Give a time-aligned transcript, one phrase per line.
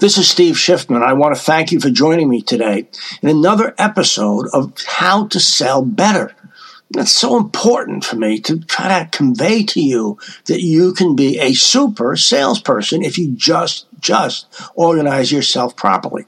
[0.00, 1.04] This is Steve Schiffman.
[1.04, 2.88] I want to thank you for joining me today
[3.22, 6.34] in another episode of How to Sell Better.
[6.90, 11.38] That's so important for me to try to convey to you that you can be
[11.38, 16.26] a super salesperson if you just, just organize yourself properly.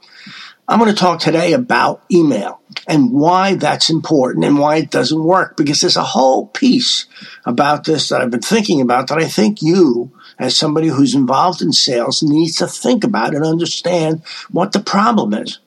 [0.69, 5.23] I'm going to talk today about email and why that's important and why it doesn't
[5.23, 7.05] work because there's a whole piece
[7.45, 11.61] about this that I've been thinking about that I think you, as somebody who's involved
[11.61, 15.59] in sales, needs to think about and understand what the problem is.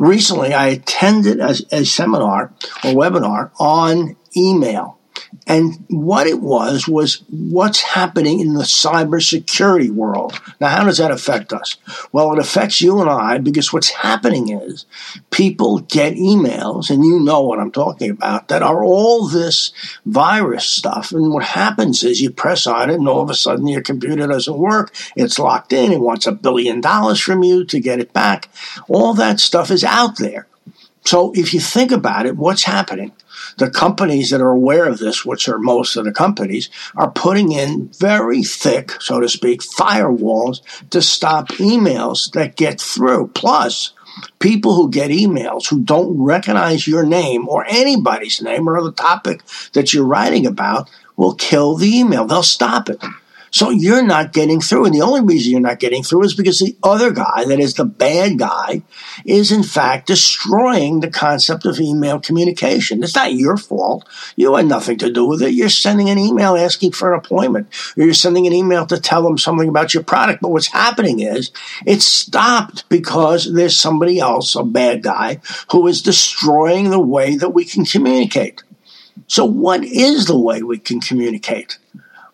[0.00, 4.98] Recently, I attended a, a seminar or webinar on email
[5.46, 10.40] and what it was was what's happening in the cybersecurity world.
[10.60, 11.76] Now, how does that affect us?
[12.12, 14.86] Well, it affects you and I because what's happening is
[15.30, 19.72] people get emails, and you know what I'm talking about, that are all this
[20.06, 21.12] virus stuff.
[21.12, 24.26] And what happens is you press on it, and all of a sudden your computer
[24.26, 24.94] doesn't work.
[25.16, 25.92] It's locked in.
[25.92, 28.48] It wants a billion dollars from you to get it back.
[28.88, 30.46] All that stuff is out there.
[31.04, 33.12] So if you think about it, what's happening?
[33.58, 37.52] the companies that are aware of this, which are most of the companies, are putting
[37.52, 43.28] in very thick, so to speak, firewalls to stop emails that get through.
[43.34, 43.92] Plus,
[44.38, 49.42] people who get emails who don't recognize your name or anybody's name or the topic
[49.72, 52.26] that you're writing about will kill the email.
[52.26, 53.02] They'll stop it.
[53.52, 54.86] So you're not getting through.
[54.86, 57.74] And the only reason you're not getting through is because the other guy, that is
[57.74, 58.82] the bad guy,
[59.26, 63.02] is in fact destroying the concept of email communication.
[63.02, 64.08] It's not your fault.
[64.36, 65.52] You had nothing to do with it.
[65.52, 69.22] You're sending an email asking for an appointment, or you're sending an email to tell
[69.22, 70.40] them something about your product.
[70.40, 71.50] But what's happening is
[71.84, 77.50] it's stopped because there's somebody else, a bad guy, who is destroying the way that
[77.50, 78.62] we can communicate.
[79.26, 81.78] So, what is the way we can communicate?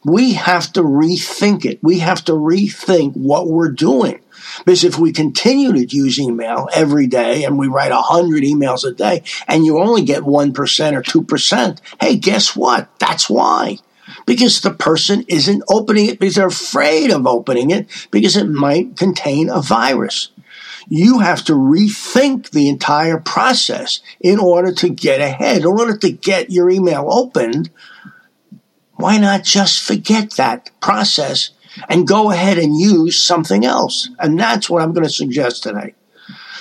[0.09, 1.79] We have to rethink it.
[1.83, 4.21] We have to rethink what we're doing.
[4.65, 8.93] Because if we continue to use email every day and we write 100 emails a
[8.93, 12.89] day and you only get 1% or 2%, hey, guess what?
[12.99, 13.79] That's why.
[14.27, 18.97] Because the person isn't opening it because they're afraid of opening it because it might
[18.97, 20.31] contain a virus.
[20.89, 26.11] You have to rethink the entire process in order to get ahead, in order to
[26.11, 27.71] get your email opened
[28.99, 31.51] why not just forget that process
[31.89, 34.11] and go ahead and use something else?
[34.19, 35.95] And that's what I'm going to suggest today.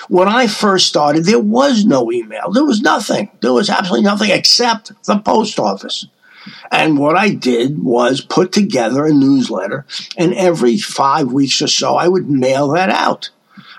[0.08, 2.50] When I first started, there was no email.
[2.50, 3.30] There was nothing.
[3.40, 6.06] There was absolutely nothing except the post office.
[6.70, 9.84] And what I did was put together a newsletter,
[10.16, 13.30] and every five weeks or so, I would mail that out.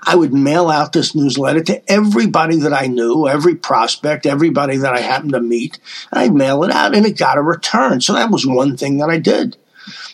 [0.03, 4.93] I would mail out this newsletter to everybody that I knew, every prospect, everybody that
[4.93, 5.79] I happened to meet.
[6.11, 8.01] I'd mail it out and it got a return.
[8.01, 9.57] So that was one thing that I did.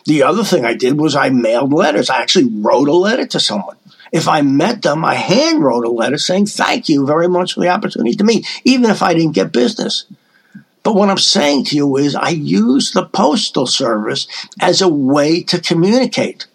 [0.04, 2.10] The other thing I did was I mailed letters.
[2.10, 3.76] I actually wrote a letter to someone.
[4.12, 7.60] If I met them, I hand wrote a letter saying, Thank you very much for
[7.60, 10.06] the opportunity to meet, even if I didn't get business.
[10.82, 14.28] But what I'm saying to you is, I use the postal service
[14.60, 16.46] as a way to communicate.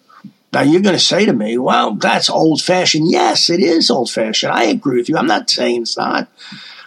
[0.53, 3.09] Now you're going to say to me, well, that's old fashioned.
[3.09, 4.51] Yes, it is old fashioned.
[4.51, 5.17] I agree with you.
[5.17, 6.27] I'm not saying it's not.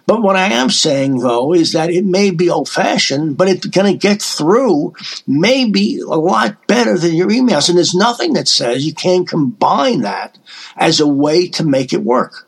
[0.06, 3.66] But what I am saying, though, is that it may be old fashioned, but it's
[3.66, 4.94] going to get through
[5.26, 7.70] maybe a lot better than your emails.
[7.70, 10.38] And there's nothing that says you can't combine that
[10.76, 12.46] as a way to make it work.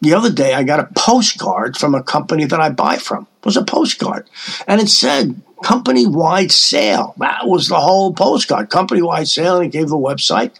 [0.00, 3.26] The other day, I got a postcard from a company that I buy from.
[3.40, 4.28] It was a postcard.
[4.68, 7.14] And it said, company wide sale.
[7.18, 10.58] That was the whole postcard, company wide sale, and it gave the website.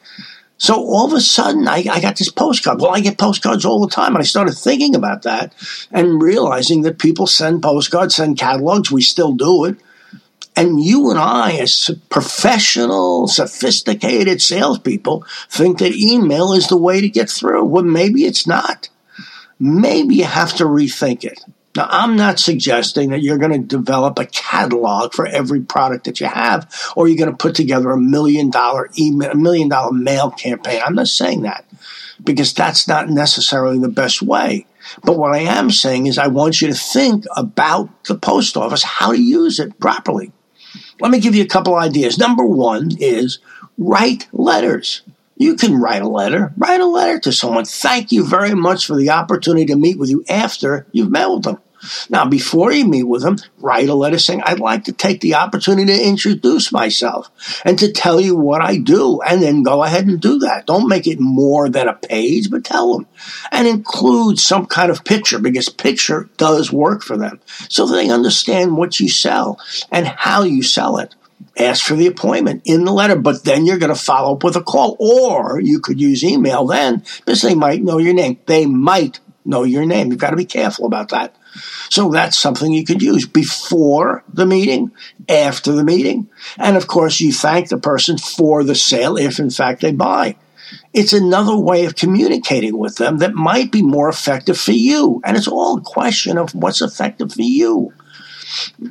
[0.63, 2.81] So all of a sudden, I, I, got this postcard.
[2.81, 4.15] Well, I get postcards all the time.
[4.15, 5.53] And I started thinking about that
[5.91, 8.89] and realizing that people send postcards, send catalogs.
[8.89, 9.77] We still do it.
[10.55, 17.09] And you and I, as professional, sophisticated salespeople, think that email is the way to
[17.09, 17.65] get through.
[17.65, 18.89] Well, maybe it's not.
[19.59, 21.41] Maybe you have to rethink it.
[21.75, 26.21] Now, I'm not suggesting that you're going to develop a catalog for every product that
[26.21, 29.93] you have, or you're going to put together a million dollar email, a million dollar
[29.93, 30.83] mail campaign.
[30.85, 31.65] I'm not saying that
[32.23, 34.67] because that's not necessarily the best way.
[35.03, 38.83] But what I am saying is I want you to think about the post office,
[38.83, 40.33] how to use it properly.
[41.01, 42.19] Let me give you a couple ideas.
[42.19, 43.39] Number one is
[43.79, 45.03] write letters.
[45.43, 46.53] You can write a letter.
[46.57, 47.65] Write a letter to someone.
[47.65, 51.43] Thank you very much for the opportunity to meet with you after you've met with
[51.43, 51.59] them.
[52.09, 55.35] Now, before you meet with them, write a letter saying, I'd like to take the
[55.35, 57.29] opportunity to introduce myself
[57.65, 59.21] and to tell you what I do.
[59.23, 60.67] And then go ahead and do that.
[60.67, 63.07] Don't make it more than a page, but tell them.
[63.51, 68.77] And include some kind of picture because picture does work for them so they understand
[68.77, 69.59] what you sell
[69.91, 71.15] and how you sell it.
[71.59, 74.57] Ask for the appointment in the letter, but then you're going to follow up with
[74.57, 74.97] a call.
[74.99, 78.39] Or you could use email then because they might know your name.
[78.47, 80.11] They might know your name.
[80.11, 81.37] You've got to be careful about that.
[81.91, 84.91] So that's something you could use before the meeting,
[85.29, 86.31] after the meeting.
[86.57, 90.37] And of course, you thank the person for the sale if in fact they buy.
[90.95, 95.21] It's another way of communicating with them that might be more effective for you.
[95.25, 97.93] And it's all a question of what's effective for you.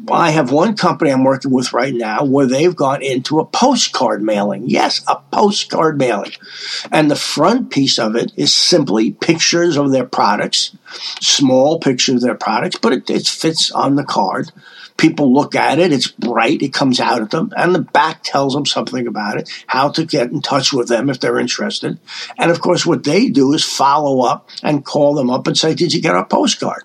[0.09, 4.21] I have one company I'm working with right now where they've gone into a postcard
[4.21, 4.69] mailing.
[4.69, 6.31] Yes, a postcard mailing.
[6.91, 10.75] And the front piece of it is simply pictures of their products,
[11.19, 14.51] small pictures of their products, but it, it fits on the card.
[14.97, 18.53] People look at it, it's bright, it comes out at them, and the back tells
[18.53, 21.97] them something about it, how to get in touch with them if they're interested.
[22.37, 25.73] And of course, what they do is follow up and call them up and say,
[25.73, 26.83] Did you get our postcard?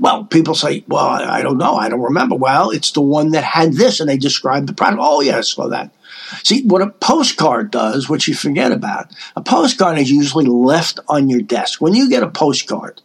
[0.00, 1.74] Well, people say, well, I don't know.
[1.74, 2.34] I don't remember.
[2.34, 5.02] Well, it's the one that had this, and they describe the product.
[5.02, 5.92] Oh, yes, so that.
[6.42, 11.28] See, what a postcard does, which you forget about, a postcard is usually left on
[11.28, 11.80] your desk.
[11.80, 13.02] When you get a postcard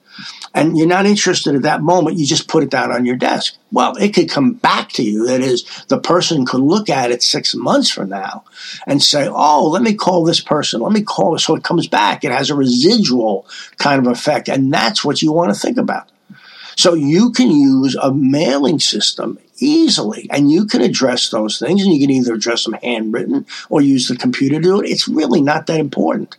[0.54, 3.58] and you're not interested at that moment, you just put it down on your desk.
[3.72, 5.26] Well, it could come back to you.
[5.26, 8.46] That is, the person could look at it six months from now
[8.88, 10.80] and say, oh, let me call this person.
[10.82, 11.38] Let me call.
[11.40, 12.24] So it comes back.
[12.24, 14.48] It has a residual kind of effect.
[14.48, 16.10] And that's what you want to think about.
[16.76, 21.94] So you can use a mailing system easily and you can address those things and
[21.94, 24.90] you can either address them handwritten or use the computer to do it.
[24.90, 26.38] It's really not that important.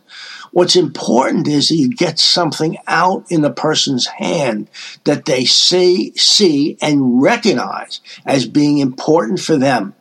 [0.51, 4.69] What's important is that you get something out in the person's hand
[5.03, 9.93] that they see, see and recognize as being important for them.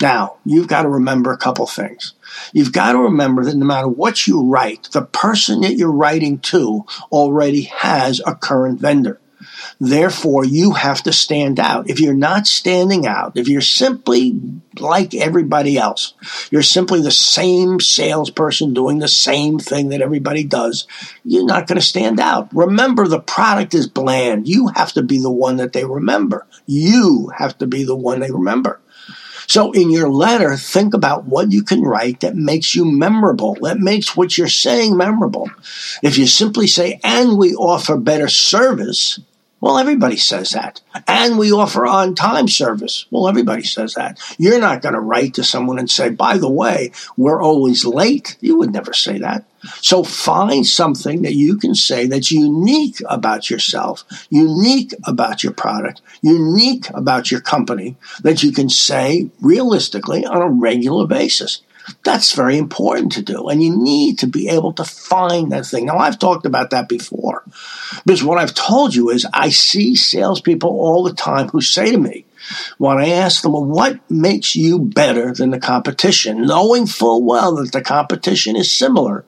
[0.00, 2.14] Now, you've got to remember a couple things.
[2.52, 6.40] You've got to remember that no matter what you write, the person that you're writing
[6.40, 9.20] to already has a current vendor.
[9.80, 11.90] Therefore, you have to stand out.
[11.90, 14.40] If you're not standing out, if you're simply
[14.78, 16.14] like everybody else,
[16.50, 20.86] you're simply the same salesperson doing the same thing that everybody does,
[21.24, 22.48] you're not going to stand out.
[22.54, 24.48] Remember, the product is bland.
[24.48, 26.46] You have to be the one that they remember.
[26.66, 28.80] You have to be the one they remember.
[29.46, 33.78] So in your letter, think about what you can write that makes you memorable, that
[33.78, 35.50] makes what you're saying memorable.
[36.02, 39.20] If you simply say, and we offer better service,
[39.62, 40.80] well, everybody says that.
[41.06, 43.06] And we offer on time service.
[43.12, 44.18] Well, everybody says that.
[44.36, 48.36] You're not going to write to someone and say, by the way, we're always late.
[48.40, 49.44] You would never say that.
[49.80, 56.02] So find something that you can say that's unique about yourself, unique about your product,
[56.22, 61.62] unique about your company that you can say realistically on a regular basis.
[62.04, 63.48] That's very important to do.
[63.48, 65.86] And you need to be able to find that thing.
[65.86, 67.44] Now, I've talked about that before
[68.04, 71.98] because what I've told you is I see salespeople all the time who say to
[71.98, 72.24] me,
[72.78, 77.56] when I ask them, well, what makes you better than the competition, knowing full well
[77.56, 79.24] that the competition is similar,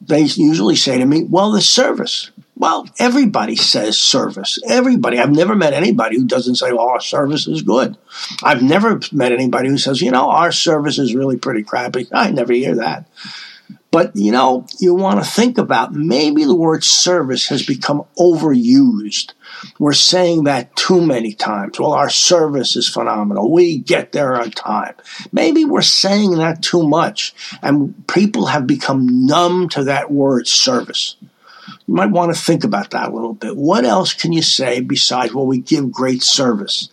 [0.00, 2.30] they usually say to me, well, the service.
[2.62, 4.56] Well, everybody says service.
[4.68, 5.18] Everybody.
[5.18, 7.98] I've never met anybody who doesn't say, oh, our service is good.
[8.40, 12.06] I've never met anybody who says, you know, our service is really pretty crappy.
[12.12, 13.08] I never hear that.
[13.90, 19.32] But, you know, you want to think about maybe the word service has become overused.
[19.80, 21.80] We're saying that too many times.
[21.80, 23.50] Well, our service is phenomenal.
[23.50, 24.94] We get there on time.
[25.32, 31.16] Maybe we're saying that too much, and people have become numb to that word service.
[31.92, 33.54] You might want to think about that a little bit.
[33.54, 36.88] What else can you say besides, well, we give great service?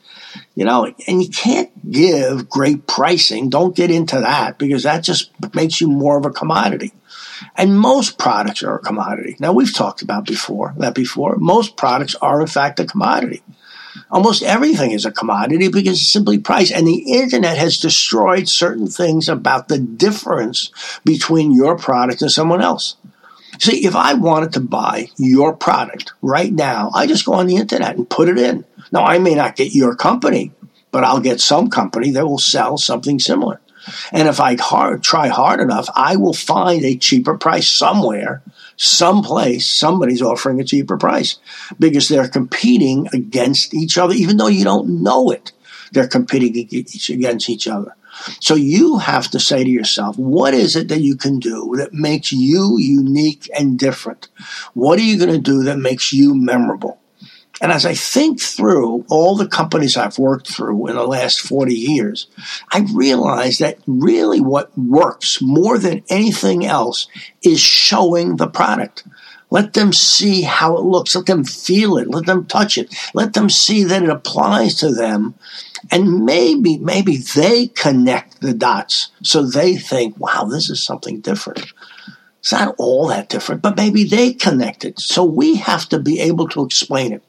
[0.56, 3.50] You know, and you can't give great pricing.
[3.50, 6.91] Don't get into that because that just makes you more of a commodity.
[7.56, 9.38] And most products are a commodity.
[9.39, 11.38] Now we've talked about before that before.
[11.38, 13.41] Most products are in fact a commodity.
[14.12, 16.74] Almost everything is a commodity because it's simply price.
[16.74, 20.72] And the internet has destroyed certain things about the difference
[21.06, 22.98] between your product and someone else.
[23.60, 27.58] See, if I wanted to buy your product right now, I just go on the
[27.58, 28.63] internet and put it in.
[28.92, 30.51] Now, I may not get your company,
[30.92, 33.60] but I'll get some company that will sell something similar.
[34.12, 38.42] And if I hard, try hard enough, I will find a cheaper price somewhere,
[38.78, 41.38] someplace, somebody's offering a cheaper price
[41.80, 45.51] because they're competing against each other, even though you don't know it.
[45.92, 47.96] They're competing against each other.
[48.40, 51.94] So you have to say to yourself, what is it that you can do that
[51.94, 54.30] makes you unique and different?
[54.74, 57.00] What are you going to do that makes you memorable?
[57.62, 61.74] And as I think through all the companies I've worked through in the last 40
[61.74, 62.28] years,
[62.72, 67.08] I realize that really what works more than anything else
[67.44, 69.04] is showing the product.
[69.52, 71.16] Let them see how it looks.
[71.16, 72.08] Let them feel it.
[72.08, 72.94] Let them touch it.
[73.14, 75.36] Let them see that it applies to them
[75.92, 81.74] And maybe, maybe they connect the dots so they think, wow, this is something different.
[82.40, 85.00] It's not all that different, but maybe they connect it.
[85.00, 87.24] So we have to be able to explain it.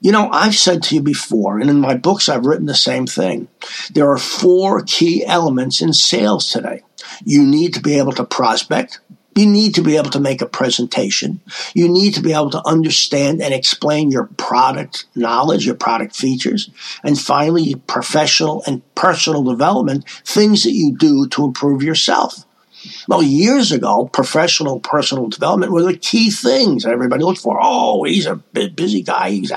[0.00, 3.06] You know, I've said to you before, and in my books, I've written the same
[3.06, 3.48] thing.
[3.92, 6.82] There are four key elements in sales today.
[7.24, 9.00] You need to be able to prospect.
[9.36, 11.40] You need to be able to make a presentation.
[11.74, 16.70] You need to be able to understand and explain your product knowledge, your product features.
[17.04, 22.44] And finally, professional and personal development, things that you do to improve yourself.
[23.08, 27.58] Well, years ago, professional personal development were the key things everybody looked for.
[27.60, 29.30] Oh, he's a busy guy.
[29.30, 29.52] He's,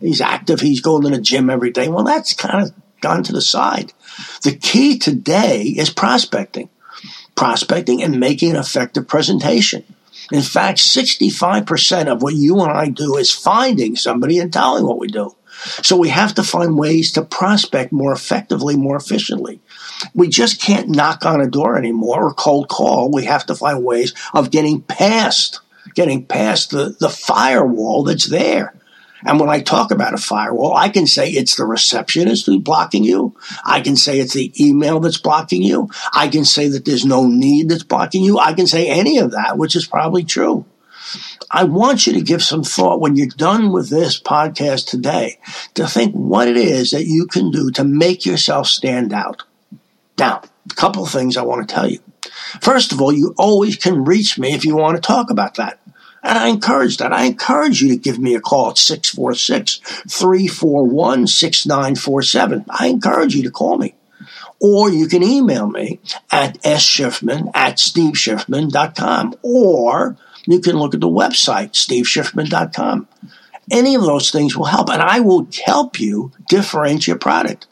[0.00, 0.60] he's active.
[0.60, 1.88] He's going to the gym every day.
[1.88, 3.92] Well, that's kind of gone to the side.
[4.42, 6.68] The key today is prospecting,
[7.38, 9.84] prospecting and making an effective presentation.
[10.32, 14.98] In fact, 65% of what you and I do is finding somebody and telling what
[14.98, 15.36] we do.
[15.82, 19.60] So we have to find ways to prospect more effectively, more efficiently.
[20.14, 23.12] We just can't knock on a door anymore or cold call.
[23.12, 25.60] We have to find ways of getting past,
[25.94, 28.74] getting past the, the firewall that's there.
[29.24, 33.04] And when I talk about a firewall, I can say it's the receptionist who's blocking
[33.04, 33.36] you.
[33.64, 35.88] I can say it's the email that's blocking you.
[36.12, 38.38] I can say that there's no need that's blocking you.
[38.38, 40.64] I can say any of that, which is probably true.
[41.50, 45.38] I want you to give some thought when you're done with this podcast today
[45.74, 49.44] to think what it is that you can do to make yourself stand out.
[50.18, 52.00] Now, a couple of things I want to tell you.
[52.60, 55.80] First of all, you always can reach me if you want to talk about that.
[56.28, 57.10] And I encourage that.
[57.10, 59.78] I encourage you to give me a call at 646
[60.10, 62.66] 341 6947.
[62.68, 63.94] I encourage you to call me.
[64.60, 69.36] Or you can email me at sschiffman at steveschiffman.com.
[69.40, 73.08] Or you can look at the website, steveschiffman.com.
[73.70, 77.66] Any of those things will help, and I will help you differentiate your product.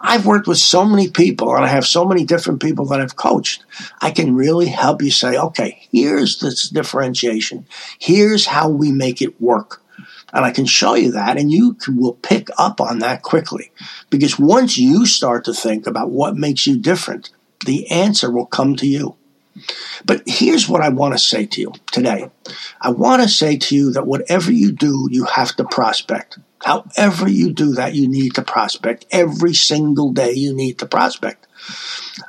[0.00, 3.16] I've worked with so many people and I have so many different people that I've
[3.16, 3.64] coached.
[4.00, 7.66] I can really help you say, okay, here's this differentiation.
[7.98, 9.82] Here's how we make it work.
[10.32, 13.72] And I can show you that and you will pick up on that quickly.
[14.10, 17.30] Because once you start to think about what makes you different,
[17.64, 19.16] the answer will come to you.
[20.04, 22.30] But here's what I want to say to you today.
[22.80, 26.38] I want to say to you that whatever you do, you have to prospect.
[26.64, 29.06] However, you do that, you need to prospect.
[29.10, 31.46] Every single day, you need to prospect.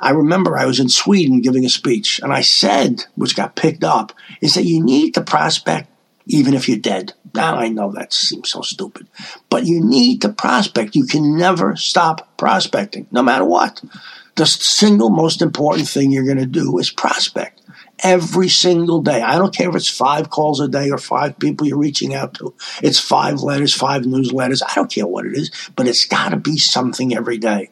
[0.00, 3.84] I remember I was in Sweden giving a speech, and I said, which got picked
[3.84, 5.88] up, is that you need to prospect
[6.26, 7.12] even if you're dead.
[7.34, 9.08] Now, I know that seems so stupid,
[9.48, 10.96] but you need to prospect.
[10.96, 13.82] You can never stop prospecting, no matter what.
[14.36, 17.60] The single most important thing you're going to do is prospect
[18.02, 19.22] every single day.
[19.22, 22.34] I don't care if it's five calls a day or five people you're reaching out
[22.34, 22.54] to.
[22.82, 24.62] It's five letters, five newsletters.
[24.66, 27.70] I don't care what it is, but it's got to be something every day.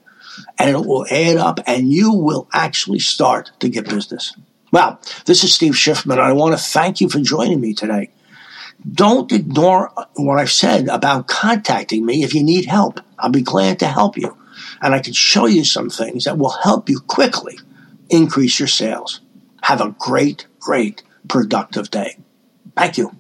[0.59, 4.37] And it will add up and you will actually start to get business.
[4.71, 6.19] Well, this is Steve Schiffman.
[6.19, 8.11] I want to thank you for joining me today.
[8.91, 13.01] Don't ignore what I've said about contacting me if you need help.
[13.19, 14.37] I'll be glad to help you.
[14.81, 17.59] And I can show you some things that will help you quickly
[18.11, 19.21] increase your sales.
[19.63, 22.19] Have a great, great, productive day.
[22.77, 23.18] Thank you.